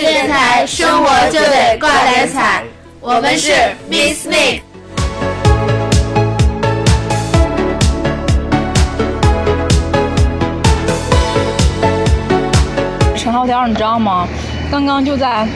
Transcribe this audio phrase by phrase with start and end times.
[0.00, 2.62] 电台，生活就得挂点彩。
[3.00, 3.52] 我们是
[3.90, 4.60] Miss Me。
[13.16, 14.26] 陈浩天，你知道吗？
[14.70, 15.46] 刚刚就在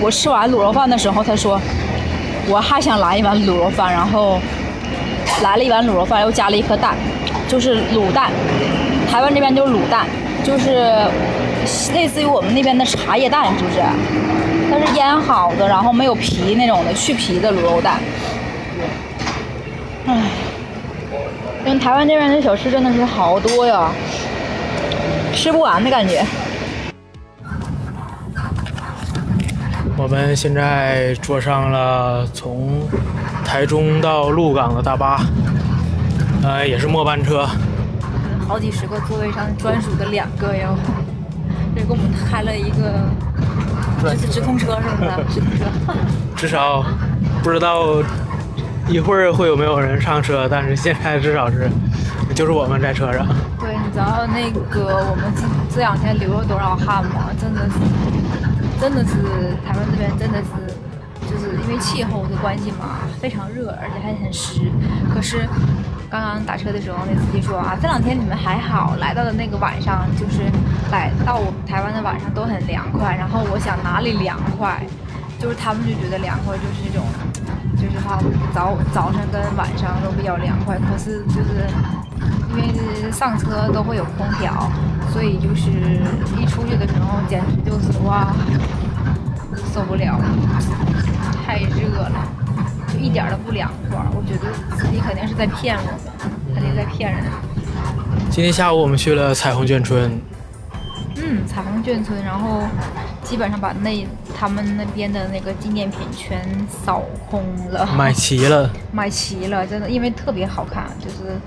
[0.00, 1.60] 我吃完卤肉饭的时候，他说
[2.48, 4.40] 我还想来一碗卤肉饭，然后
[5.42, 6.94] 来了一碗卤肉饭，又加了一颗蛋，
[7.48, 8.30] 就是卤蛋。
[9.10, 10.06] 台湾这边就是卤蛋，
[10.44, 10.92] 就是
[11.92, 13.82] 类似于我们那边的茶叶蛋，是不是？
[14.70, 18.00] 它是腌好的，然后没有皮那种的，去皮的卤肉蛋。
[20.06, 20.22] 唉，
[21.64, 23.90] 因为台湾这边的小吃真的是好多呀，
[25.32, 26.24] 吃不完的感觉。
[29.96, 32.86] 我们现在坐上了从
[33.44, 35.20] 台中到鹿港的大巴，
[36.44, 37.48] 呃，也是末班车。
[38.46, 40.76] 好几十个座位上专属的两个哟，
[41.78, 43.08] 这给我们开了一个
[44.02, 45.24] 就是直通车什么的？
[45.30, 45.64] 直通车。
[46.34, 46.84] 至少
[47.42, 48.02] 不知道
[48.88, 51.70] 一会儿会有没有人上车，但是现在至少是
[52.34, 53.24] 就是我们在车上。
[53.60, 57.30] 对，你知道那个我们这这两天流了多少汗吗？
[57.40, 57.78] 真的是。
[58.80, 59.14] 真的是
[59.66, 60.50] 台湾这边真的是，
[61.28, 64.60] 就是因为气候的关系嘛，非常热，而且还很湿。
[65.12, 65.48] 可是
[66.10, 70.42] 刚刚打车的时候，那司机说啊，这两天你们还好，来到的那个晚上就是
[70.90, 73.14] 来到我们台湾的晚上都很凉快。
[73.16, 74.82] 然后我想哪里凉快，
[75.38, 77.06] 就是他们就觉得凉快就是那种，
[77.76, 78.18] 就是哈
[78.54, 80.78] 早早上跟晚上都比较凉快。
[80.78, 81.68] 可是就是
[82.50, 84.70] 因为上车都会有空调。
[85.10, 85.70] 所以就是
[86.38, 88.28] 一出去的时候，简直就是哇，
[89.72, 90.20] 受不了，
[91.48, 92.28] 太热了，
[92.92, 93.98] 就一点都不凉快。
[94.14, 97.24] 我觉得司机肯定是在骗我们，肯定在骗人。
[98.28, 100.20] 今天下午我们去了彩虹眷村。
[101.16, 102.64] 嗯，彩虹眷村，然后
[103.24, 104.06] 基本上把那
[104.38, 106.38] 他们那边的那个纪念品全
[106.68, 111.40] 扫空了，买齐了，买齐了，真的，因为特别好看，就是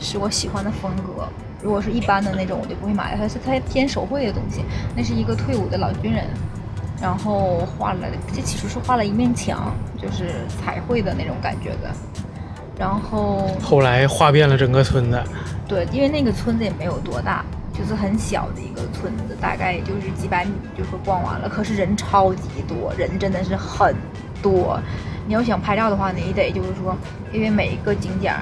[0.00, 1.28] 是我喜欢的风格。
[1.62, 3.16] 如果是一般的那种，我就不会买。
[3.16, 4.64] 它是它偏手绘的东西，
[4.96, 6.26] 那是一个退伍的老军人，
[7.00, 11.90] 然后画了，这其实是画了一面墙，就是彩绘的那种感觉的。
[12.78, 15.22] 然后后来画遍了整个村子。
[15.66, 21.48] 对，因为那个村子也没有多大，就是很小的一个村子，大概也就是几百米就说逛完了。
[21.48, 23.94] 可是人超级多，人真的是很
[24.42, 24.80] 多。
[25.26, 26.96] 你要想拍照的话，你得就是说，
[27.32, 28.34] 因为每一个景点、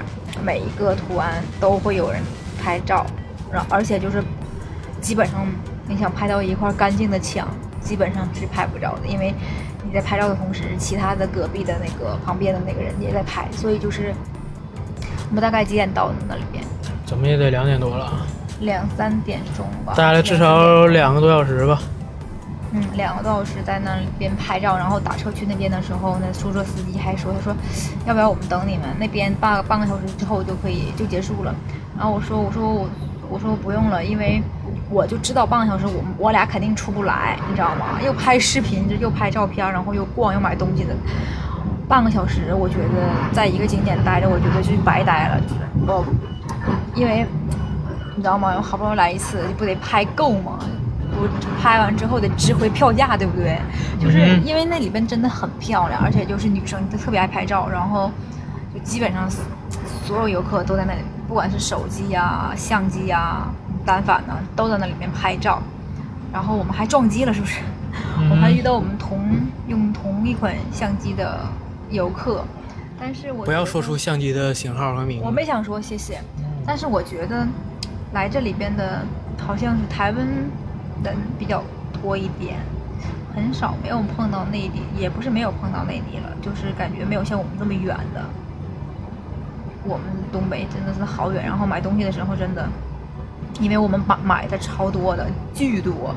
[0.43, 2.23] 每一个图案都会有人。
[2.61, 3.07] 拍照，
[3.53, 4.21] 然而且就是
[5.01, 5.47] 基本上
[5.87, 7.47] 你想拍到一块干净的墙，
[7.81, 9.35] 基本上是拍不着的，因为
[9.85, 14.15] 你在拍照的同时，其他的隔壁的那个旁边的那个人也在拍，所以就是
[15.29, 16.65] 我们大概几点到的那里边？
[17.07, 18.27] 怎么也得两点多了，
[18.61, 19.95] 两三点钟吧。
[19.97, 21.81] 待了至少两个多小时吧。
[22.71, 27.57] 嗯，两个多小时在那边拍照，然后打车去那边的时候，那出租车司机还说，他说
[28.05, 31.55] 要不要我们等你们那边半半个小时之后就可以就结束了。
[31.97, 32.87] 然后我说我说我
[33.31, 34.43] 我说不用了，因为
[34.91, 38.01] 我就知道半个小时我们我俩肯定出不来，你知道吗？
[38.05, 40.95] 又拍视频，又拍照片，然后又逛又买东西的，
[41.87, 45.41] 半个小时，我觉得在一个景点待着，我觉得就白待了，
[45.87, 46.05] 我，
[46.95, 47.27] 因为
[48.17, 48.61] 你知道吗？
[48.63, 50.59] 好不容易来一次，不得拍够吗？
[51.21, 51.29] 我
[51.61, 53.59] 拍完之后得值回票价，对不对？
[54.01, 58.11] 就是因为那里边真的很漂亮，而且就是女生都特别爱拍照，然后
[58.73, 59.29] 就基本上
[60.09, 61.01] 所有游客都在那里。
[61.29, 63.47] 不管是手机呀、相机呀、
[63.85, 65.61] 单反呢，都在那里面拍照。
[66.33, 67.61] 然后我们还撞击了，是不是？
[68.31, 69.21] 我还遇到我们同
[69.67, 71.39] 用同一款相机的
[71.91, 72.43] 游客，
[72.99, 75.27] 但是我不要说出相机的型号和名字。
[75.27, 76.19] 我没想说，谢谢。
[76.65, 77.47] 但是我觉得
[78.15, 79.03] 来这里边的
[79.47, 80.27] 好像是台湾
[81.05, 81.63] 人比较
[82.01, 82.57] 多一点，
[83.35, 88.25] 很少没有碰到内地，也不是没有碰到内地了，就是感觉没有像我们这么远的。
[89.89, 92.69] 我们东北真的是好远，然后买东西的时候真的，
[93.59, 96.15] 因为我们买买的超多的，巨多，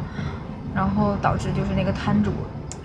[0.75, 2.31] 然后导致就是那个摊主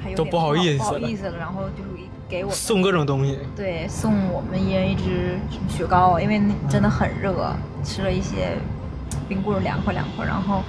[0.01, 1.83] 还有都不好意思，不好意思了，然后就
[2.29, 5.39] 给我送各种东西，对，送我们一人一支
[5.69, 7.53] 雪糕，因为真的很热，
[7.83, 8.57] 吃了一些
[9.29, 10.63] 冰棍凉快凉快，然后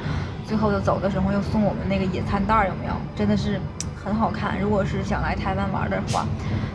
[0.47, 2.93] 最后就走的时候又送我们那个野餐袋，有没有？
[3.15, 3.61] 真的是。
[4.07, 4.57] 很好看。
[4.61, 6.25] 如果是想来台湾玩的话，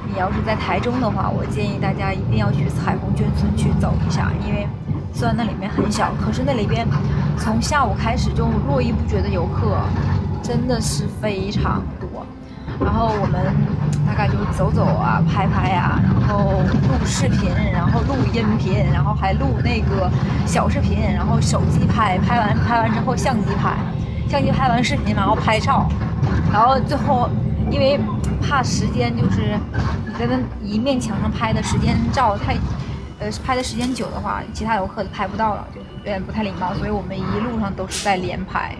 [0.07, 4.31] 你要是在台中的话，我建议大家一定要去彩虹眷村去走一下。
[4.47, 4.69] 因为
[5.15, 6.87] 虽然那里面很小，可是那里边
[7.39, 9.79] 从下午开始就络绎不绝的游客，
[10.43, 12.27] 真的是非常多。
[12.79, 13.41] 然后我们
[14.07, 20.11] 大概就走走啊，拍拍啊，然后录视频，然后录音频，然后还录那个
[20.45, 23.75] 小视频，然后手机拍，拍完拍完之后相机拍。
[24.33, 25.87] 相机拍完视频，然后拍照，
[26.51, 27.29] 然后最后
[27.71, 28.01] 因为
[28.41, 29.59] 怕时间就是
[30.07, 32.55] 你在那一面墙上拍的时间照太，
[33.19, 38.75] 呃拍的时间久的话，其他游客就拍不到了，就有点不太礼貌，所以我们一路上都是在连拍。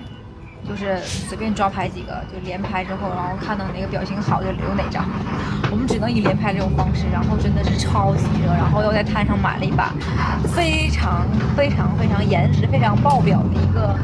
[0.67, 5.05] 就是随便抓拍几个，就连拍之后，然后看到哪个表情好就留哪张。
[5.71, 9.93] 我们只能以连拍这种方式，然后真的是超级热，然后又在摊上买了一把
[10.55, 13.99] 非常非常非常颜值非常爆表的一个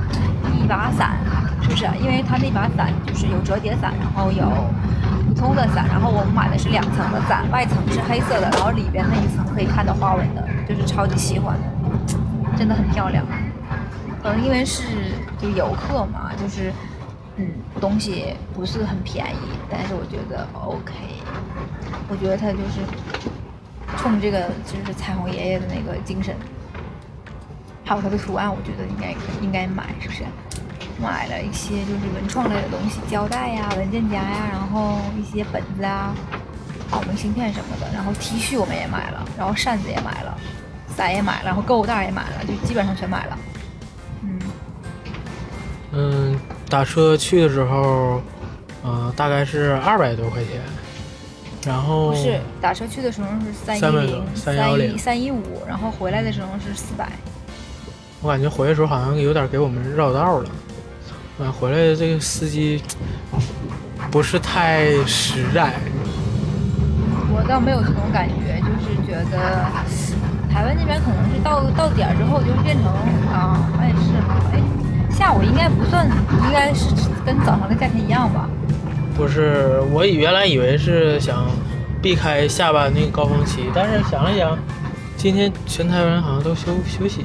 [0.58, 1.16] 一把伞，
[1.62, 1.86] 是不是？
[2.00, 4.44] 因为它那把伞就是有折叠伞，然后有
[5.28, 11.56] 普通的伞，然后我们买的是两层的伞，外层是黑色的，然后里边那一层可以看到花纹的，就是超级喜欢，
[12.56, 13.24] 真的很漂亮。
[14.22, 14.82] 可能因为是
[15.40, 16.72] 就游客嘛，就是
[17.36, 17.46] 嗯
[17.80, 20.92] 东西不是很便宜，但是我觉得 OK，
[22.08, 22.80] 我觉得他就是
[23.96, 26.34] 冲这个就是彩虹爷爷的那个精神，
[27.84, 30.24] 还有它的图案，我觉得应该应该买，是不是？
[31.00, 36.14] 买了一些就是文创类的东西，胶带呀、文件夹呀，然后一些本子啊、
[36.90, 40.36] 啊明信片什么的，然后 T 恤我们也买了，然后扇子也买了，
[40.96, 43.38] 伞也买了，然后购物袋也买了，就基本上全买了。
[44.22, 44.38] 嗯
[45.92, 48.20] 嗯，打车去的时候，
[48.82, 50.60] 呃，大概是二百多块钱。
[51.66, 57.10] 然后不是打车去的时候是三一零、三一三一五，然后回来的时候是四百。
[58.22, 60.48] 我感觉回来的时候好像有点给我们绕道了。
[61.40, 62.82] 嗯，回来的这个司机
[64.10, 65.72] 不是太实在。
[67.32, 69.38] 我倒没有这种感觉，就是觉得
[70.50, 72.86] 台湾那边可能是到到点之后就变成
[73.32, 74.62] 啊，好像也是哈，哎。
[75.10, 76.06] 下午应该不算，
[76.46, 76.94] 应该是
[77.26, 78.48] 跟早上的价钱一样吧？
[79.16, 81.44] 不是，我原来以为是想
[82.00, 84.56] 避开下班那个高峰期，但是想了想，
[85.16, 87.24] 今天全台湾好像都休休息。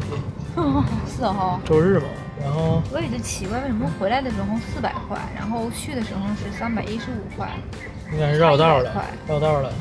[1.06, 1.60] 是哈。
[1.64, 2.06] 周日嘛，
[2.44, 2.82] 然后。
[2.92, 7.50] 我也就奇怪为什么回来的时候四百块，然后去的时候是三百一十五块。
[8.12, 8.94] 应该是绕道了，
[9.28, 9.72] 绕道了。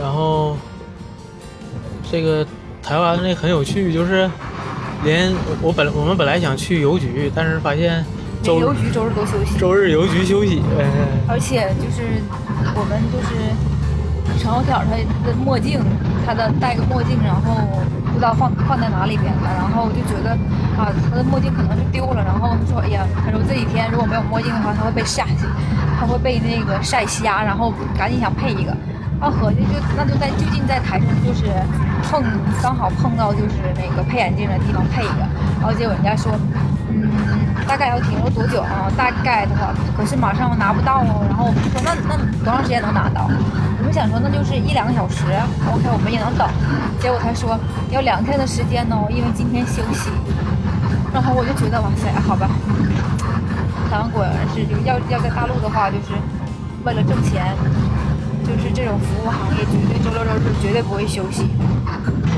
[0.00, 0.56] 然后
[2.10, 2.46] 这个
[2.82, 4.30] 台湾那很有趣，就是。
[5.02, 8.04] 连我本我们本来想去邮局，但是发现
[8.42, 9.58] 周邮局周日都休息。
[9.58, 10.60] 周日邮局休息。
[11.26, 12.20] 而且就是
[12.76, 13.32] 我们就是
[14.38, 14.96] 陈小挑他
[15.26, 15.80] 的墨镜，
[16.26, 17.54] 他的戴个墨镜，然后
[18.12, 20.30] 不知道放放在哪里边了，然后就觉得
[20.78, 25.26] 啊，他的墨镜可能是丢了，然后他说哎呀，他说这几天如果没有墨镜的话，他会被晒，
[25.98, 28.74] 他会被那个晒瞎，然后赶紧想配一个。
[29.20, 31.44] 啊，合计就那就在就近在台上就是
[32.04, 32.24] 碰
[32.62, 35.28] 刚好碰到就是那个配眼镜的地方配一个，
[35.60, 36.32] 然后结果人家说，
[36.88, 37.04] 嗯，
[37.68, 38.88] 大概要停留多久啊？
[38.96, 41.26] 大概的话，可是马上拿不到哦。
[41.28, 43.28] 然后我们说那那多长时间能拿到？
[43.90, 45.26] 我们想说那就是一两个小时
[45.66, 46.46] ，OK，我们也能等。
[47.00, 47.58] 结果他说
[47.90, 50.10] 要两天的时间呢，因为今天休息。
[51.12, 52.48] 然后我就觉得哇塞，好吧，
[53.90, 56.14] 台湾果然是就要要在大陆的话，就是
[56.84, 57.52] 为了挣钱。
[58.46, 61.50] 就是这种服务行业，绝对周六周日绝对不会休息，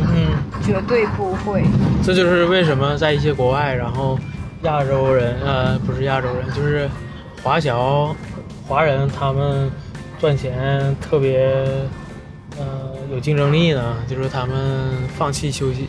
[0.08, 0.32] 嗯，
[0.62, 1.64] 绝对不会。
[2.02, 4.19] 这就是为什么在一些国外，然后
[4.62, 6.88] 亚洲人，呃，不是亚洲人，就是
[7.43, 8.16] 华侨
[8.66, 9.70] 华人，他们
[10.22, 11.40] 赚钱特别，
[12.56, 13.96] 呃，有竞争力呢。
[14.06, 15.88] 就是他们放弃休息，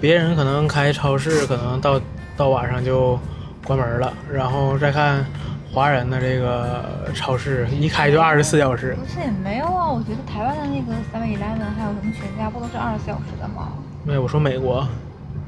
[0.00, 2.00] 别人可能开超市，可能到
[2.36, 3.16] 到晚上就
[3.64, 5.24] 关门了，然后再看。
[5.72, 9.90] 华人的这个超市一开就二十四小时，不是也没有啊？
[9.90, 13.72] 我觉得台湾的那个 Seven Eleven 还有什么全家不都是二十四小时的吗？
[14.04, 14.86] 没有，我说美国，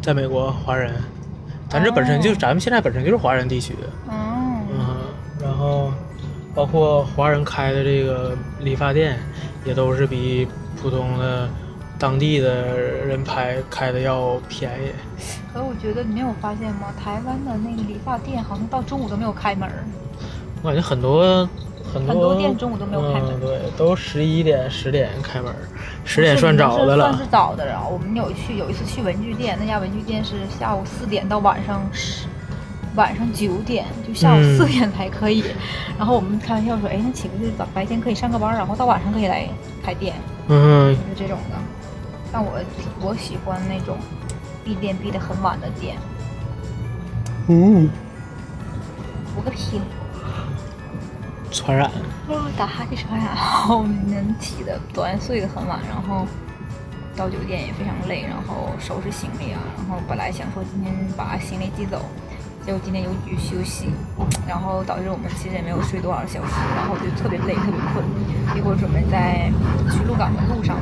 [0.00, 0.94] 在美国华人，
[1.68, 3.74] 咱这本身就咱们现在本身就是华人地区。
[4.08, 4.33] 嗯。
[6.54, 9.18] 包括华人开的这个理发店，
[9.64, 10.46] 也都是比
[10.80, 11.48] 普通的
[11.98, 14.92] 当地的人拍开的要便宜。
[15.52, 16.92] 可我觉得你没有发现吗？
[17.02, 19.68] 台湾的那个理发店好像到中午都没有开门。
[20.62, 21.48] 我感觉很多
[21.92, 25.52] 很多店中午都没有开门，对，都十一点十点开门，
[26.04, 27.10] 十点算早的了。
[27.10, 27.86] 算是早的了。
[27.90, 32.26] 我们有去有一次去文具店，那家文具店是下午四点到晚上十
[32.96, 35.44] 晚上九点，就下午四点才可以。
[35.98, 39.48] 然后我们开玩笑说，哎，那岂不是早白天可以上个班，然后到晚上可以来
[39.82, 40.14] 开店？
[40.48, 41.56] 嗯，就是这种的。
[42.32, 42.60] 但我
[43.00, 43.96] 我喜欢那种
[44.64, 45.96] 闭店闭的很晚的店。
[47.48, 47.90] 嗯。
[49.36, 49.80] 我个屁！
[51.50, 51.88] 传染，
[52.56, 56.26] 打哈欠传染，然后能起的昨睡得很晚，然后
[57.16, 62.04] 到酒店也非常累，然后收拾行李啊，然后本来想说今天把行李寄走，
[62.64, 63.90] 结果今天邮局休息，
[64.48, 68.02] 然后导致我们其实也没有睡多少小时，然后就特别累，特别困，
[68.56, 69.52] 一会儿准备在
[69.92, 70.78] 去鹿港的路上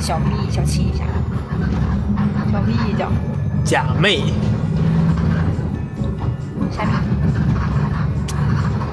[0.00, 1.04] 小眯小憩一下，
[2.50, 3.06] 小眯一觉，
[3.64, 4.32] 假寐，
[6.72, 6.94] 下面。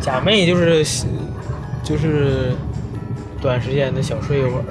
[0.02, 0.84] 假寐就是
[1.82, 2.58] 就是
[3.42, 4.66] 短时间的小睡一会儿。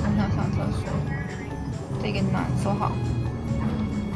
[0.00, 0.84] 很想上厕所。
[2.00, 2.92] 这个暖收好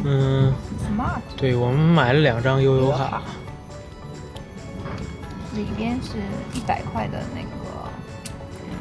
[0.04, 3.22] 嗯，，smart，对，我们买了两张悠游卡，
[5.54, 6.18] 里边是
[6.54, 7.48] 一百块的那个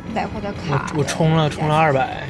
[0.10, 2.24] 一百块的卡我我充了充了二百，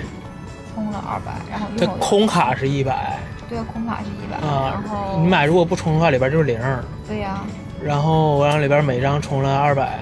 [0.75, 3.17] 充了二百，然后它空卡是一百。
[3.48, 6.60] 对啊，空卡是一百、啊然后，你买如果不充的话，里边就是零。
[7.07, 7.41] 对呀、
[7.83, 10.00] 然后我让里边每张充了二百，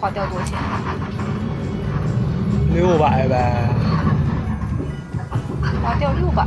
[0.00, 0.58] 花掉多少钱？
[2.74, 3.68] 六百呗。
[5.82, 6.44] 花掉六百，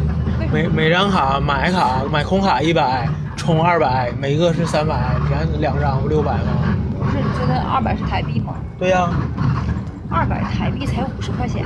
[0.47, 6.73] 每每张卡买卡买空卡一百，充二百，每个是三百，你看两张不六百吗？
[6.97, 7.17] 不是？
[7.17, 8.55] 你说的二百是台币吗？
[8.77, 9.09] 对呀、
[10.09, 11.65] 二百台币才五十块钱，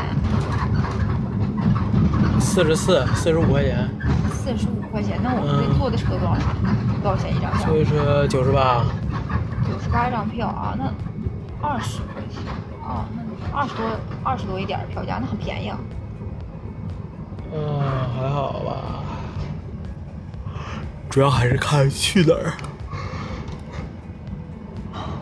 [2.39, 3.87] 四十四四十五块钱，
[4.31, 5.19] 四十五块钱。
[5.23, 6.45] 那我们嗯这坐的车多少钱？
[7.01, 7.77] 多少钱一张票所？
[7.77, 8.83] 以说九十八。
[9.65, 10.85] 九十八张票啊，那
[11.65, 12.41] 二十块钱
[12.83, 13.85] 啊，那二十多
[14.23, 15.77] 二十多一点票价，那很便宜啊。
[17.53, 17.79] 嗯，
[18.17, 19.03] 还好吧。
[21.09, 22.53] 主要还是看去哪儿。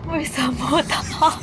[0.09, 1.33] 为什么他？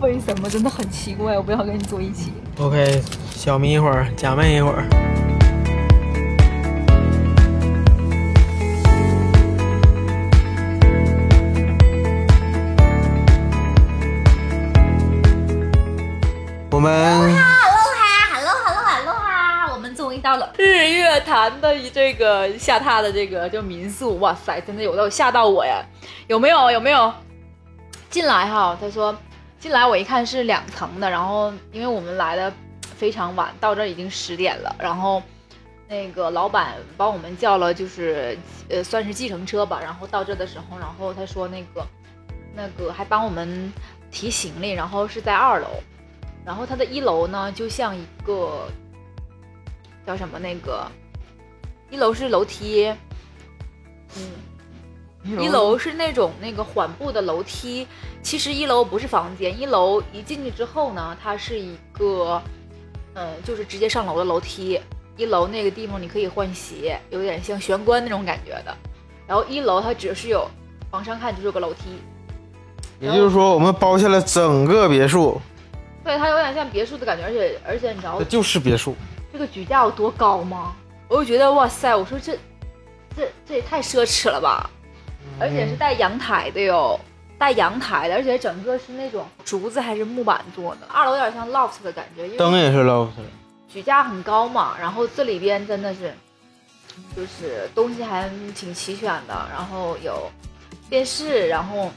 [0.00, 1.36] 为什么真的很奇怪？
[1.36, 2.32] 我不要跟你坐一起。
[2.58, 4.84] OK，小眯一会儿，假寐一会儿。
[16.70, 16.92] 我们
[20.56, 25.84] 日月潭的这个下榻的这个就民宿，哇塞，真的有到吓到我呀！
[26.28, 26.70] 有没有？
[26.70, 27.12] 有没有？
[28.10, 29.16] 进来哈，他说
[29.58, 32.52] 进来，我一看是两层的，然后因为我们来的
[32.96, 35.22] 非常晚，到这已经十点了，然后
[35.88, 38.36] 那个老板帮我们叫了，就是
[38.68, 41.86] 呃算是计程车吧，然后到这的时候，然后他说那个
[42.54, 43.72] 那个还帮我们
[44.10, 45.68] 提行李，然后是在二楼。
[46.44, 48.66] 然后它的一楼呢，就像一个
[50.06, 50.86] 叫什么那个，
[51.90, 52.92] 一楼是楼梯，
[54.16, 57.86] 嗯，一楼是那种那个缓步的楼梯。
[58.22, 62.40] 其实一楼不是房间，一楼一进去之后呢，它是一个，
[63.14, 64.80] 嗯，就是直接上楼的楼梯。
[65.16, 68.74] 一楼那个地方你可以换鞋，有点像玄关那种感觉的。
[69.26, 70.48] 然后一楼它只是有
[70.90, 71.98] 往上看就是有个楼梯，
[72.98, 75.40] 也就是说，我们包下了整个别墅，
[76.02, 78.96] 对，它有点像别墅的感觉，而且而且你知道这就是别墅。
[79.32, 80.74] 这个举架有多高吗？
[81.08, 82.38] 我就觉得哇塞，我说这
[83.16, 84.68] 这这也太奢侈了吧！
[85.40, 86.98] 而且是带阳台的哟，
[87.38, 90.80] 带阳台的，而且整个是那种竹子还是木板做的。
[90.92, 93.08] 二楼有点像 loft 的感觉，因为灯也是 loft，
[93.68, 96.14] 举架很高嘛，然后这里边真的是
[97.16, 100.30] 就是东西还挺齐全的，然后有
[100.90, 101.90] 电视，然后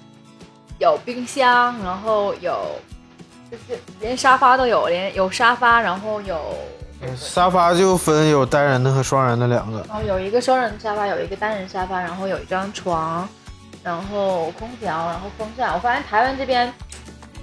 [0.80, 2.80] 有冰箱，然后有
[3.52, 6.58] 就是连沙发都有，连有沙发，然后有
[7.18, 9.86] 沙发就分有单人的和双人的两个。
[9.88, 13.28] 然后有一个双人的沙发，有一个单人沙发，然后有一张床，
[13.84, 15.74] 然后空调，然后风扇。
[15.74, 16.72] 我发现台湾这边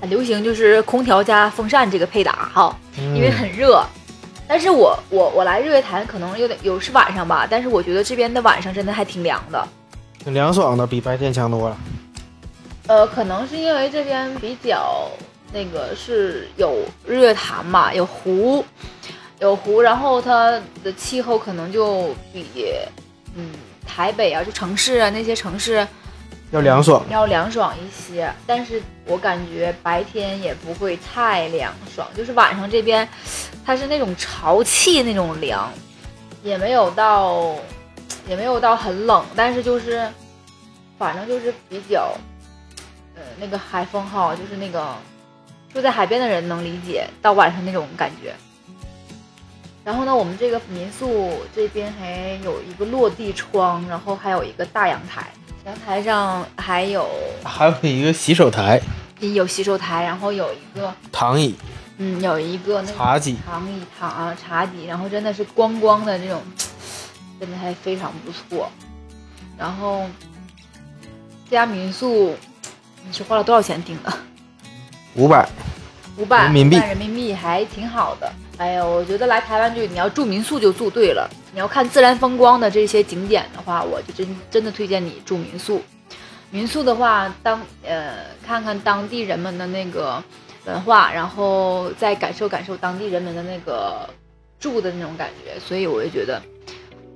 [0.00, 3.85] 很流行，就是空调加风扇这个配搭哈，因为很热。
[4.49, 9.66] 但是我我我来日月潭可能有点有是晚上吧，但是我觉得这边的晚上真的还挺凉的。
[10.19, 11.76] 挺凉爽的，比白天强多了。
[12.88, 15.09] 呃，可能是因为这边比较
[15.52, 18.64] 那个是有日月潭嘛，有湖，
[19.42, 20.52] 有湖，然后它
[20.84, 22.46] 的气候可能就比
[23.34, 23.50] 嗯
[23.84, 25.84] 台北啊，就城市啊那些城市
[26.52, 28.32] 要凉爽，要凉爽一些。
[28.46, 33.06] 但是我感觉白天也不会太凉爽，就是晚上这边
[33.66, 35.68] 它是那种潮气那种凉，
[36.44, 37.56] 也没有到
[38.28, 40.08] 也没有到很冷，但是就是
[40.96, 42.16] 反正就是比较。
[43.14, 44.96] 呃，那个海风哈，就是那个
[45.75, 48.32] 住在海边的人能理解到晚上那种感觉。
[49.85, 55.27] 然后呢，我们这个民宿这边还有一个落地窗，然后还有一个大阳台，
[55.67, 57.09] 阳台上还有
[57.43, 58.81] 还有一个洗手台、
[59.19, 61.57] 有洗手台，然后有一个躺椅、
[61.99, 63.37] 嗯，有一个那个茶几。
[63.45, 66.41] 躺椅躺啊茶几，然后真的是光光的这种，
[67.41, 68.71] 真的还非常不错。
[69.59, 70.07] 然后
[71.47, 72.37] 这家民宿
[73.05, 74.12] 你是花了多少钱订的？
[75.17, 75.49] 五百，
[76.17, 78.33] 五百人民币人民币还挺好的。
[78.62, 85.83] 哎呀，我觉得来台湾就你要住民宿就住对了，你要看自然风光的这些景点的话，我就真真的推荐你住民宿。
[86.52, 90.23] 民宿的话，当呃看看当地人们的那个
[90.66, 94.09] 文化，然后再感受感受当地人们的那个
[94.61, 96.40] 住的那种感觉，所以我就觉得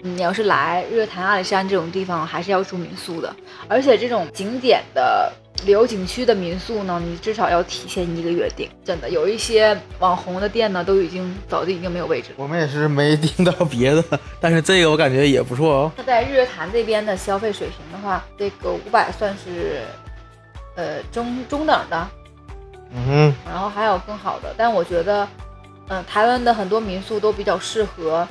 [0.02, 3.32] 你要是来日月潭、阿里山这种地方，还是要住民宿的。
[3.68, 5.32] 而且这种景点的
[5.64, 8.68] 旅游景区的民宿呢，你至少要提前一个月订。
[8.84, 12.34] 真的，有一些网红的店呢，都已经早就已经没有位置了。
[12.38, 14.04] 我们也是没订到别的，
[14.40, 15.92] 但是这个我感觉也不错哦。
[15.96, 19.80] 它在日月潭这边的消费水平的话，这个五百算是
[20.76, 22.08] 呃中中等的，
[22.94, 24.54] 嗯然后还有更好的。
[24.56, 25.26] 但我觉得，
[25.88, 28.26] 嗯、台湾的很多民宿都比较适合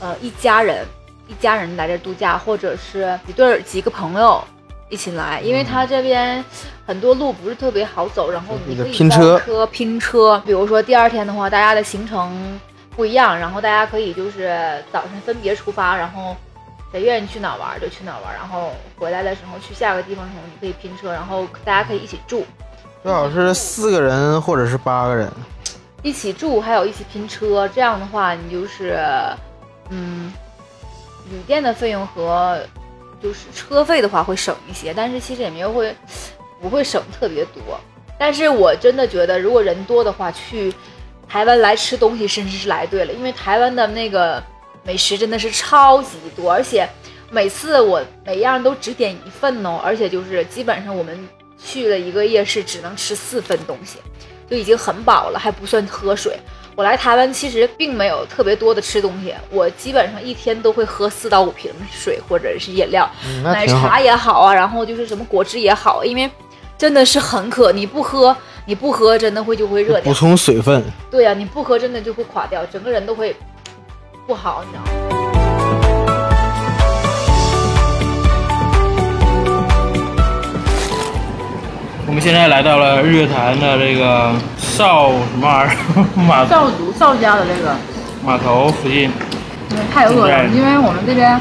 [0.00, 0.84] 呃一家人
[1.28, 4.42] 一家人来这儿度假，或者是一对儿几个朋友
[4.90, 6.44] 一起来，因为它这边
[6.86, 10.40] 很多路不是特别好走，然后你可以拼车包车拼车。
[10.44, 12.60] 比如说第二天的话，大家的行程
[12.94, 16.36] 不一样，然后大家可以就是早晨分别出发，然后
[16.92, 22.44] 谁愿意去哪儿玩儿就去哪儿玩儿，然后回来的时候去下个地方的时候，你可以拼车，然后大家可以一起住。
[23.02, 25.30] 最好是四个人或者是八个人。
[26.02, 28.98] 一起住，还有一起拼车，这样的话，你就是，
[29.88, 30.30] 嗯，
[31.30, 32.60] 旅店的费用和
[33.24, 35.96] 就是车费的话会省一些，但是其实也没有会
[36.60, 37.80] 不会省特别多。
[38.18, 40.70] 但是我真的觉得，如果人多的话，去
[41.26, 44.44] 台湾来吃东西，甚至是来对了，因为台湾的那个
[44.82, 46.86] 美食真的是超级多，而且
[47.30, 51.26] 每次我每样都只点一份哦，而且就是基本上我们
[51.58, 53.98] 去了一个夜市，只能吃四份东西。
[54.50, 56.38] 就已经很饱了，还不算喝水。
[56.76, 64.00] 我来台湾其实并没有特别多的吃东西，我基本上一天都会喝四到五瓶水或者是饮料，嗯，奶茶。
[64.00, 66.28] 也好啊，然后就是什么果汁也好，因为
[66.76, 70.14] 真的是很渴，你不喝你不喝真的会就会热掉补。
[70.18, 70.82] 充水分。
[71.12, 73.36] 对呀、你不喝真的就会垮掉，整个人都会
[74.26, 74.90] 不好，你知道吗？
[82.06, 84.32] 我们现在来到了日月潭的这个
[84.74, 85.76] 邵什么玩意儿
[86.16, 87.76] 码少族邵家的这个，
[88.26, 89.02] 码头附近，
[89.70, 91.40] 因为太饿了，因为我们这边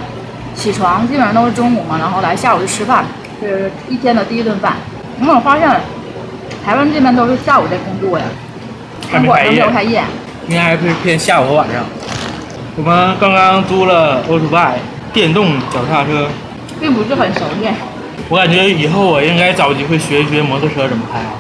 [0.54, 3.06] 起床基本上都是中午嘛，然后来下午就吃饭，
[3.42, 4.76] 是一天的第一顿饭。
[5.20, 5.68] 因为我发现
[6.64, 8.26] 台湾这边都是下午在工作呀，
[9.12, 10.04] 餐馆都没有，开业。
[10.48, 11.84] 应该还是偏下午和晚上。
[12.76, 14.76] 我们刚刚租了 o b i
[15.12, 16.28] 电动脚踏车，
[16.80, 17.74] 并不是很熟练。
[18.30, 21.34] 我感觉以后我应该找机会学一学摩托车怎么开啊。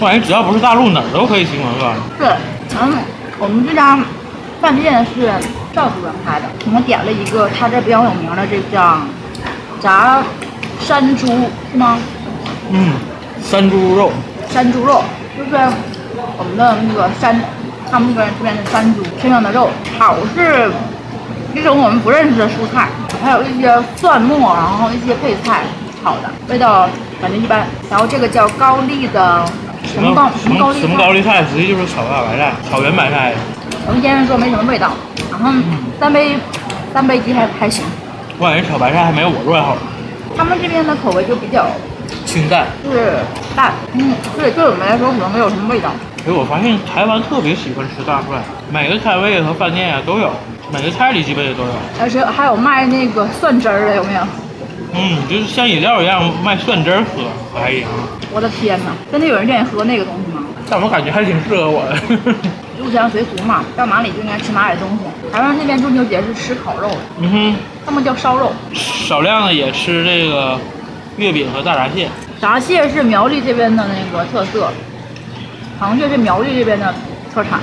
[0.00, 1.94] 我感觉只要不是大陆哪儿都可以骑摩托车。
[2.18, 2.32] 是，
[2.80, 2.92] 嗯，
[3.38, 3.98] 我们这家
[4.60, 5.32] 饭店是
[5.74, 8.98] 赵主任开的，我们点了一个他这比较有名的，这叫
[9.80, 10.22] 炸
[10.80, 11.26] 山猪
[11.72, 11.98] 是吗？
[12.70, 12.92] 嗯，
[13.42, 14.12] 山猪肉，
[14.50, 15.02] 山猪肉，
[15.36, 15.50] 就是
[16.36, 17.40] 我们的那个山，
[17.90, 20.70] 他们那边这边的山猪身上的肉，炒是
[21.54, 22.88] 一种我们不认识的蔬菜，
[23.24, 25.62] 还有一些蒜末，然后一些配菜
[26.02, 26.88] 炒的，味道
[27.20, 27.66] 反正一般。
[27.90, 29.44] 然后这个叫高丽的
[29.92, 33.32] 什么高什么么高丽什么高丽菜，实际就是炒大白菜，炒圆白菜。
[33.86, 34.90] 我们先生说没什么味道，
[35.30, 35.50] 然后
[35.98, 36.36] 三杯
[36.92, 37.84] 三杯鸡还还行。
[38.38, 39.76] 我感觉炒白菜还没有我做的好，
[40.36, 41.66] 他们这边的口味就比较
[42.24, 42.66] 清淡。
[42.84, 43.14] 就是
[43.56, 45.90] 淡，嗯，对，对我们来说可能没有什么味道。
[46.26, 50.30] 哎我发现台湾特别喜欢吃大蒜，每个摊位和饭店啊都有，
[50.70, 51.70] 每个菜里基本也都有。
[52.00, 54.20] 而且还有卖那个蒜汁儿的，有没有？
[54.94, 57.24] 嗯，就是像饮料一样卖蒜汁儿喝，
[57.58, 57.88] 可以啊。
[58.32, 60.44] 我的天哪，真的有人愿意喝那个东西吗？
[60.68, 62.34] 但我感觉还挺适合我的。
[62.78, 65.32] 入乡随俗嘛，到哪里就应该吃哪里的东西。
[65.32, 68.52] 台湾那边中秋节是吃烤肉的，嗯哼，他们叫烧肉。
[68.72, 70.58] 少量的也吃这个
[71.16, 72.08] 月饼和大闸蟹。
[72.40, 74.70] 闸蟹是苗栗这边的那个特色，
[75.80, 76.94] 螃蟹是苗栗这边的
[77.34, 77.60] 特产。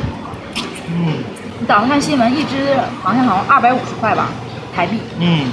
[0.89, 1.13] 嗯
[1.57, 4.27] 你早上看新闻，一只螃蟹好像二百五十块吧，
[4.75, 4.99] 台币。
[5.21, 5.45] 嗯，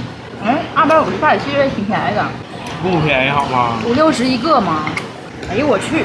[0.43, 2.25] 哎，二百五十块其实也挺便宜的，
[2.83, 3.79] 不便宜好吗？
[3.87, 4.83] 五六十一个吗。
[5.49, 6.03] 哎呦我去，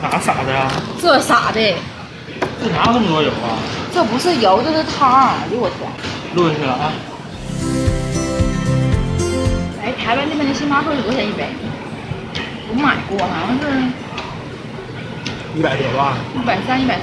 [0.00, 0.66] 哪撒的呀？
[0.98, 1.60] 这傻的？
[2.58, 3.60] 这哪有这么多油啊？
[3.92, 5.28] 这不是油，这是汤。
[5.28, 5.86] 哎呦我天！
[6.34, 6.92] 录进去了啊。
[9.84, 11.44] 哎，台湾那边的星巴克是多少钱一杯？
[12.70, 13.66] 我买过，好像是
[15.54, 16.16] 一百多吧。
[16.34, 17.00] 一百三、一百四。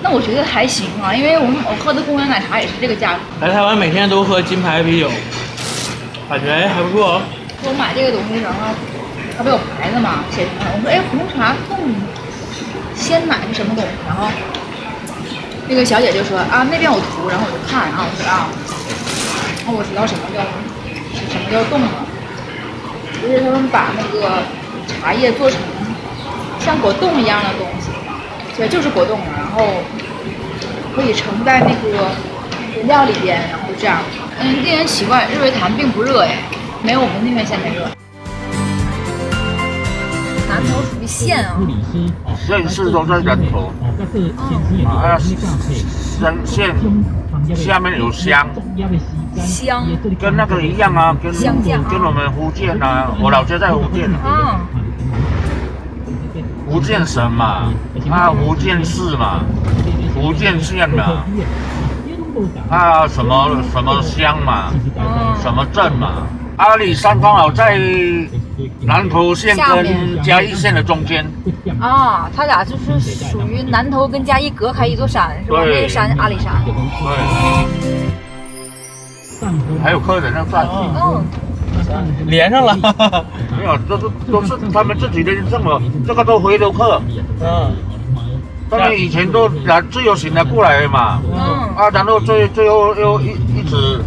[0.00, 3.46] 那我觉得还行啊，因为我们我喝的公园奶茶也是这个价格。
[3.46, 5.10] 来台湾每天都喝金牌啤酒，
[6.28, 7.22] 感觉哎还不错哦。
[7.64, 8.52] 我买这个东西的时候，
[9.36, 10.60] 它不有牌子嘛，写什么？
[10.76, 11.78] 我说哎，红茶冻
[12.94, 13.90] 鲜奶是什么东西？
[14.06, 14.28] 然后
[15.66, 18.46] 那个小姐就说啊，那边有图，然后我就看，然后我说啊，
[19.64, 20.44] 然后，我知道什么叫
[21.32, 22.04] 什么叫冻了，
[23.22, 24.44] 就是他们把那个
[24.86, 25.58] 茶叶做成
[26.60, 27.88] 像果冻一样的东西，
[28.56, 29.64] 对，就是果冻，然后
[30.94, 32.12] 可以盛在那个
[32.76, 34.02] 饮料里边，然后这样。
[34.40, 36.36] 嗯，令人奇怪，日月潭并不热哎，
[36.82, 37.88] 没有我们那边夏天热。
[40.48, 41.58] 南头属于县啊，
[42.36, 43.72] 县市都在南头，
[44.86, 46.74] 啊，县县
[47.54, 48.46] 下面有乡。
[49.36, 49.86] 乡
[50.18, 54.60] 跟那个一样啊，跟跟我们福建啊，我老家在福建，啊，
[56.68, 57.70] 福建省嘛，
[58.10, 59.40] 啊，福建市嘛，
[60.14, 61.24] 福建县嘛，
[62.68, 67.78] 啊，什么什么乡嘛，哦什么镇嘛，阿里山刚好在
[68.80, 71.24] 南投县跟嘉义县的中间，
[71.80, 75.62] 啊，他俩就是属于南投跟嘉义隔开一座山，是吧？
[75.64, 75.74] 对。
[75.74, 76.52] 那个山阿里山。
[76.64, 76.74] 对。
[79.82, 81.24] 还有客人要站，嗯，
[82.26, 82.74] 连上了。
[83.56, 87.00] 没有，这是都是他们自己的这么，这个都回头客，
[87.40, 87.72] 嗯
[88.70, 91.38] 他们以前都来自由行的过来的嘛，嗯，
[91.76, 94.00] 啊，然后最最后又一一直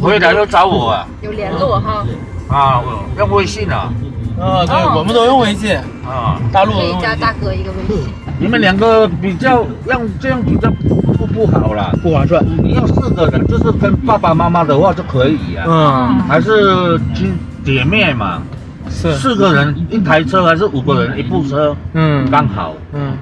[0.00, 2.04] 回来又找我啊，有联络哈，
[2.48, 2.82] 啊，
[3.18, 3.92] 用微信啊，
[4.40, 8.04] 啊，对，我们都用微信，啊，大陆可以加大哥一个微信。
[8.38, 10.70] 你们两个比较让这样比较
[11.18, 12.42] 不不好啦，不划算。
[12.64, 18.40] 你要四个人，就是跟爸爸妈妈的话就可以啊，嗯，还是亲姐妹嘛，
[18.88, 22.26] 是，四个人一台车还是五个人一部车，嗯。
[22.30, 22.72] 刚好。
[22.94, 23.12] 嗯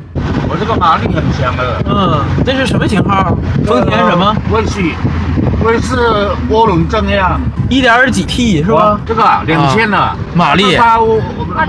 [0.49, 1.83] 我这个马力很强的。
[1.87, 3.37] 嗯，这是什么型号？
[3.67, 4.35] 丰田什么？
[4.51, 4.81] 威士，
[5.65, 5.97] 威士
[6.51, 8.99] 涡轮增压，一点几 T 是吧？
[9.07, 10.99] 这个啊两千的，马力它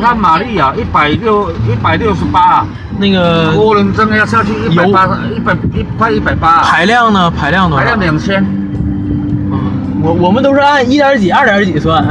[0.02, 2.65] 它马力啊，一百六一百六十八，
[2.98, 7.30] 那个涡轮增压下去一百八，一百一快一百八，排量呢？
[7.32, 7.84] 排量多少？
[7.84, 8.44] 排量两千。
[10.02, 12.02] 我我们都是按一点几、二点几算，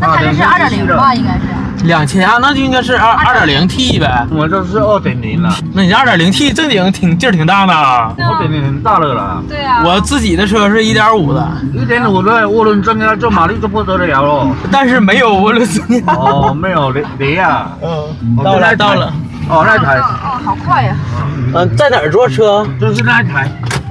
[0.00, 1.12] 那它这是二点零吧？
[1.12, 1.53] 应该是。
[1.82, 4.26] 两千啊，那就应该是二二点零 T 呗。
[4.30, 7.74] 我这是二点零了，那你这二点零 T 正经挺劲儿挺大的。
[7.74, 9.42] 二点零很大了了。
[9.48, 9.82] 对啊。
[9.84, 14.56] 我自己的车是一点五的，一点五的涡轮增压，这马力就不得了了。
[14.70, 16.14] 但是没有涡轮增压。
[16.14, 17.68] 哦，没有雷雷呀。
[17.82, 19.12] 嗯，到了到了。
[19.46, 20.96] 哦，那台哦哦，好快呀！
[21.54, 22.66] 嗯，在哪儿坐车？
[22.80, 23.46] 就是那一台，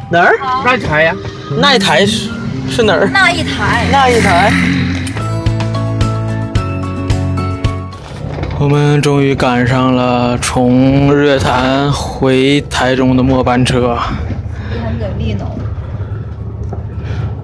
[0.10, 0.36] 哪儿？
[0.66, 1.14] 那一台呀。
[1.60, 2.32] 那一台是
[2.68, 3.08] 是哪儿？
[3.14, 3.86] 那一台。
[3.92, 4.52] 那一台。
[8.64, 13.98] 我们终于赶上了从日月潭回台中的末班车。
[13.98, 15.46] 很给力呢。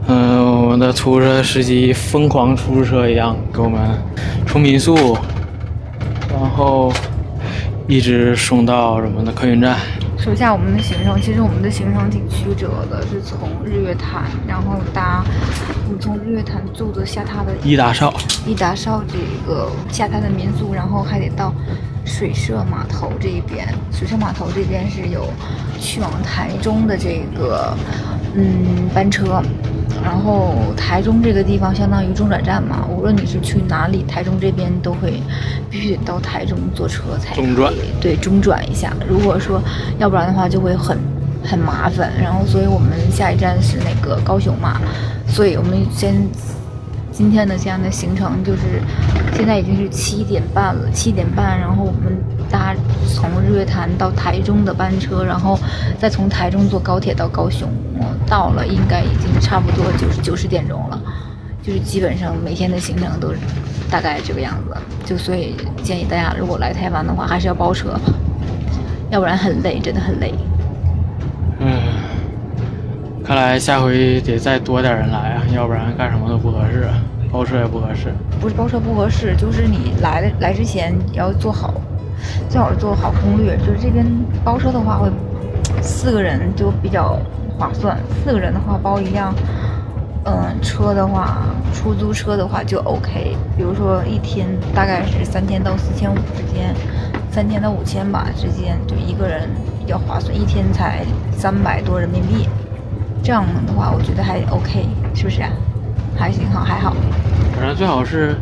[0.08, 3.82] 嗯，我们的出租车司机疯狂出租车一样，给我们
[4.48, 4.96] 从民宿，
[6.32, 6.90] 然后
[7.86, 9.76] 一直送到我们的客运站。
[10.22, 15.24] 说一下我们的行程，其实我们的行程挺曲折的，是从日月潭，然后搭
[15.86, 18.14] 我们从日月潭坐的下榻的伊达少，
[18.46, 21.54] 伊达少这个下榻的民宿，然后还得到
[22.10, 23.68] 水社码头这一边。
[23.92, 25.30] 水社码头这边是有
[25.80, 27.74] 去往台中的这个
[28.34, 29.42] 嗯班车，
[30.04, 35.22] 然后台中这个地方相当于中转站嘛，无论你是去哪里，台中这边都会
[35.70, 38.92] 必须得到台中坐车才中转对中转一下。
[39.08, 39.62] 如果说
[40.00, 40.98] 要不然的话就会很
[41.44, 44.82] 很麻烦，然后所以我们下一站是那个高雄嘛，
[45.28, 46.16] 所以我们先
[47.20, 48.82] 今天的这样的行程就是，
[49.36, 52.18] 现在已经是七点半了，七点半，然后我们
[52.50, 52.74] 搭
[53.14, 55.60] 从日月潭到台中的班车，然后
[55.98, 61.02] 再从台中坐高铁到高雄，我到了应该已经差不多就是九十点钟了，
[61.62, 63.38] 就是基本上每天的行程都是
[63.92, 68.00] 大概这个样子，就所以建议大家如果来台湾的话，还是要包车，
[69.10, 70.34] 要不然很累，真的很累。
[71.60, 71.82] 嗯，
[73.26, 76.88] 看来下回得再多点人来啊，要不然干什么都不合适，
[77.32, 78.14] 包车也不合适。
[78.40, 81.74] 不是包车不合适，就是你来的来之前要做好，
[82.50, 83.58] 最好是做好攻略。
[83.58, 84.06] 就是这边
[84.44, 85.10] 包车的话会
[85.82, 87.20] 四个人就比较
[87.58, 89.34] 划算，四个人的话包一辆，
[90.26, 91.40] 嗯，车的话，
[91.74, 93.36] 出租车的话就 OK。
[93.56, 96.74] 比如说一天大概是三千到四千五之间，
[97.32, 102.48] 三千到五千吧之间，就一个人比较划算，一天才三百多人民币。
[103.22, 105.42] 这样的话，我觉得还 OK，是不是？
[106.20, 106.94] 还行哈，还好。
[107.56, 108.36] 反正最好是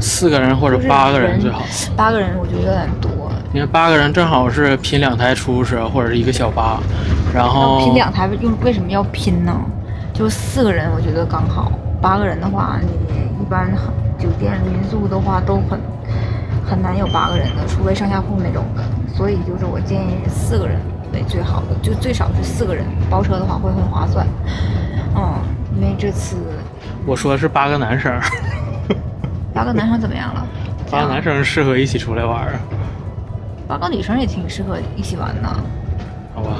[0.00, 1.62] 四个人或者八个人最好。
[1.94, 6.80] 八个人我觉得有点多，因为八个人正好是拼两台出租车或者是一个小巴，
[7.34, 9.54] 然后拼两台，用为什么要拼呢？
[10.14, 12.88] 就四个人我觉得刚好，八个人的话，你
[13.42, 13.70] 一般
[14.18, 15.78] 酒店民宿的话都很
[16.66, 18.82] 很难有八个人的，除非上下铺那种的。
[19.14, 20.76] 所以就是我建议是四个人
[21.12, 24.26] 为最好的，就最少是四个人，包车的话会很划算。
[25.16, 25.34] 嗯，
[25.76, 26.36] 因为这次
[27.08, 28.12] 我说的是八个男生，
[29.54, 30.46] 八个男生怎么样了？
[30.90, 32.60] 八个男生适合一起出来玩啊，
[33.66, 35.48] 八个女生也挺适合一起玩的。
[36.34, 36.50] 好吧？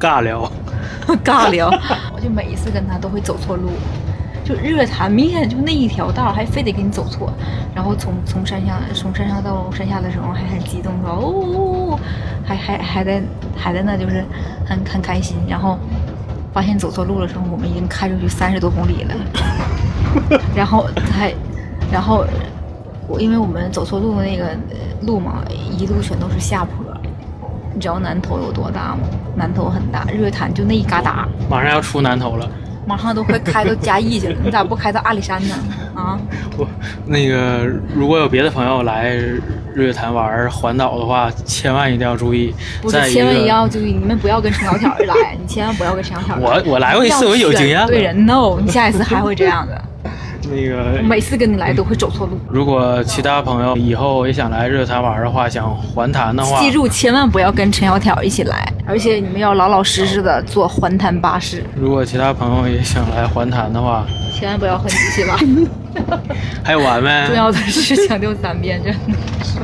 [0.00, 0.50] 尬聊，
[1.22, 1.68] 尬聊，
[2.16, 3.70] 我就每一次跟他都会走错路，
[4.42, 7.30] 就日月潭明显就那一条道还非得给你走错，
[7.74, 11.98] 然后从从山下从山上到山下的时候还很激动说哦
[12.46, 13.22] 还还还在
[13.56, 14.24] 还在那就是
[14.66, 15.78] 很很开心，然后
[16.54, 21.34] 发现走错路的时候，我们已经开出去三十多公里了， 然后还
[21.92, 22.24] 然后
[23.08, 25.42] 我因为我们走错路的那个呃路嘛，
[25.76, 26.72] 一路全都是下坡。
[27.74, 29.00] 你知道南头有多大吗？
[29.34, 32.48] 南头很大，日月潭就那一旮沓，马上要出南头了。
[32.86, 35.54] 马上都快开到嘉义去了，你咋不开到阿里山呢？
[35.94, 36.18] 啊，
[36.58, 36.66] 我，
[37.06, 39.40] 那个如果有别的朋友来日
[39.74, 42.54] 月潭玩环岛的话，千万一定要注意。
[42.82, 46.62] 不是，千万一定要注意，你们不要跟陈小条儿来，你千万不要跟陈小条儿来。
[46.64, 47.86] 我我来过一次，我有经验。
[47.86, 49.82] 对人，no，你下一次还会这样的。
[50.50, 65.36] 那个每次跟你来都会走错路，如果其他朋友以后也想来日月潭玩的话，想环潭的话，记住千万不要跟陈小条一起来，而且你们要老老实实的坐环潭巴士，如果其他朋友也想来环潭的话，千万不要和你一起来。
[66.64, 67.26] 还有完没？
[67.28, 68.98] 重要的是强调三遍，真的
[69.44, 69.58] 是。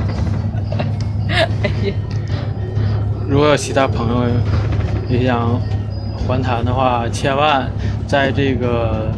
[1.28, 1.94] 哎呀，
[3.28, 4.22] 如果有其他朋友
[5.08, 5.60] 也想
[6.16, 7.68] 环潭的话，千万
[8.06, 9.10] 在这个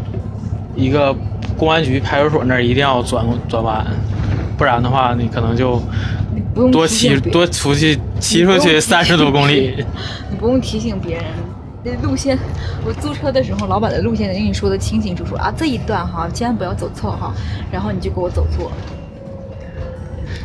[0.74, 1.14] 一个
[1.56, 3.86] 公安局派出所那儿一定要转转弯，
[4.56, 5.82] 不然的话你可能就
[6.70, 9.84] 多骑多出去骑出去三十多公里。
[10.30, 11.24] 你不用提醒别人。
[11.84, 12.38] 那路线，
[12.86, 17.34] 我租车的时候，老板的路线得跟你说的清清楚楚啊，这一段哈，千万不要走错哈，
[17.72, 18.70] 然后你就给我走错。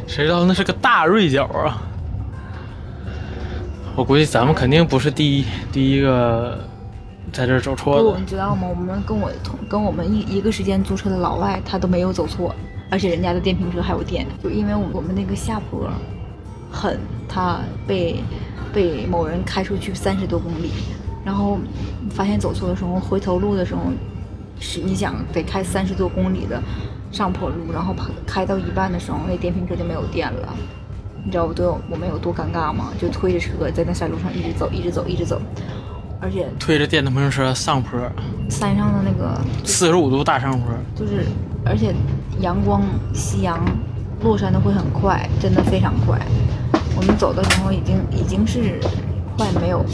[0.08, 1.84] 谁知道那是个大锐角啊！
[3.96, 6.58] 我估计咱们肯定不是第一第一个
[7.32, 8.26] 在这儿走错不，的你。
[8.26, 8.68] 知道吗？
[8.68, 12.56] 我们跟我同跟我们一一个时间租车的老外，他都没有走错，
[12.90, 15.88] 而且人家的电瓶车还有电，就因为我我们那个下坡
[16.72, 18.24] 很，他被
[18.74, 20.72] 被某人开出去三十多公里，
[21.24, 21.58] 然后
[22.10, 23.82] 发现走错的时候，回头路的时候，
[24.60, 26.62] 是你想得开三十多公里的
[27.12, 30.56] 上坡路，然后跑开到一半的时候，那电瓶车就没有电了。
[31.24, 32.94] 你知道我多有我们有多尴尬吗？
[32.98, 35.42] 就推着车在那山路上一直走，一直走，一直走，
[36.19, 37.99] 而且推着电动车上坡，
[38.49, 41.25] 山上的那个四十五度大上坡，就是，
[41.65, 41.93] 而且
[42.39, 42.82] 阳光、
[43.13, 43.60] 夕阳
[44.21, 46.19] 落山的会很快，真的非常快。
[46.95, 48.80] 我们走的时候已经已经是
[49.38, 49.86] 快没有，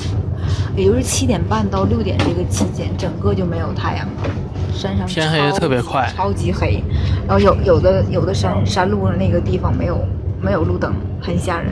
[0.77, 4.29] 也就是七点半到六点这个期间，整个就没有太阳了。
[4.73, 6.81] 山上天黑的特别快超级黑。
[7.27, 9.99] 然后有有的有的山山路的那个地方没有
[10.41, 11.71] 没有路灯，很吓人。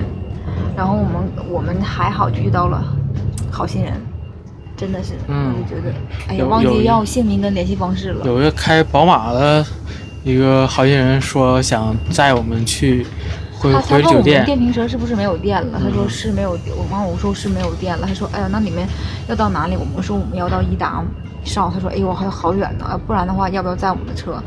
[0.75, 2.83] 然后我们我们还好就遇到了
[3.49, 3.93] 好心人，
[4.81, 5.93] 真的是，嗯我就觉得，
[6.27, 8.25] 哎呀，忘记要姓名跟联系方式了。
[8.25, 9.63] 有一个开宝马的
[10.23, 13.05] 一个好心人说想载我们去
[13.59, 15.79] 回他他问我们回酒店，电瓶车是不是没有电了？
[15.79, 18.07] 他说是没有，我完我说是没有电了。
[18.07, 18.83] 他说哎呀，那你们
[19.27, 19.75] 要到哪里？
[19.75, 21.03] 我们说我们要到伊达
[21.43, 21.69] 少。
[21.69, 24.41] 他说哎呦，还有好远呢，不然的话要不要载我们的车？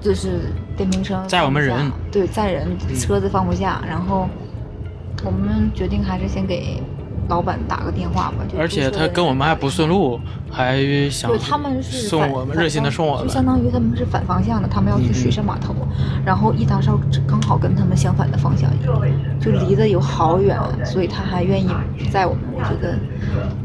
[0.00, 2.66] 就是电瓶车载我们人对，载人，
[2.98, 3.82] 车子放不下。
[3.86, 4.26] 然后
[5.24, 6.82] 我们决定还是先给
[7.28, 8.44] 老板打个电话吧。
[8.58, 10.78] 而且他跟我们还不顺路，还
[11.10, 13.44] 想对，他们是送反我们热心的送我们就相。
[13.44, 15.74] 当于他们是反方向的，他们要去嗯水上码头，
[16.24, 18.70] 然后一达少刚好跟他们相反的方向，
[19.40, 21.68] 就离得有好远，所以他还愿意
[22.10, 22.94] 载我们，我觉得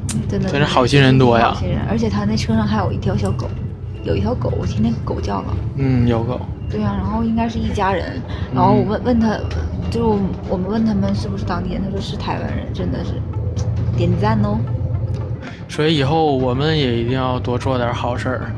[0.09, 3.47] 嗯真的真是好心人多呀好心人，而且他那车上还有一条小狗，
[4.03, 5.57] 有一条狗，我听那个狗叫了。
[5.77, 6.39] 嗯，有狗。
[6.71, 8.21] 对呀、然后应该是一家人，
[8.53, 9.35] 然后我问问他，
[9.89, 13.13] 就我们问他们是不是当地人，他说是台湾人，真的是
[13.99, 14.57] 点赞哦。
[15.67, 18.51] 所以以后我们也一定要多做点好事儿，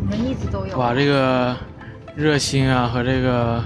[0.00, 1.54] 我们一直都有把这个
[2.14, 3.62] 热心啊和这个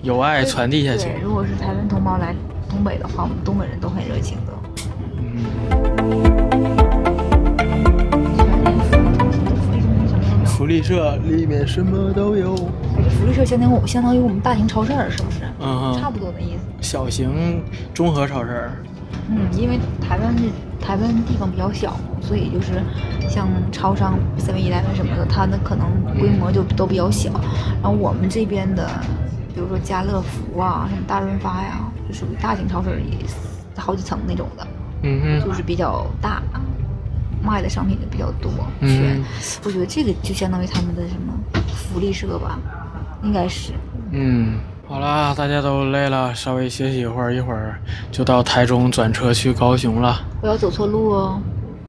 [0.00, 1.22] 友爱传递下去对，。
[1.22, 2.34] 如果是台湾同胞来
[2.70, 4.52] 东北的话，我们东北人都很热情的。
[10.66, 12.56] 福利社里面什么都有。
[12.56, 15.42] 福利社相当于我相当于我们大型超市，是不是？
[15.60, 16.64] 嗯哼，差不多的意思。
[16.80, 17.62] 小型
[17.94, 18.68] 综合超市。
[19.30, 20.46] 嗯，因为台湾是
[20.84, 22.82] 台湾地方比较小，所以就是
[23.28, 25.86] 像超商、seven eleven 什么的，它的可能
[26.18, 27.30] 规模就都比较小。
[27.80, 28.90] 然后我们这边的，
[29.54, 33.24] 比如说家乐福啊，什么大润发呀，就属于大型超市，里
[33.76, 34.66] 好几层那种的，
[35.02, 36.42] 嗯哼，就是比较大，
[37.46, 38.50] 卖的商品就比较多。
[38.80, 39.24] 嗯，
[39.64, 41.32] 我觉得这个就相当于他们的什么
[41.68, 42.58] 福利社吧，
[43.22, 43.72] 应该是。
[44.10, 47.78] 嗯，好啦，大家都累了，稍微休息一会儿，一会儿
[48.10, 50.20] 就到台中转车去高雄了。
[50.40, 51.40] 不要走错路哦。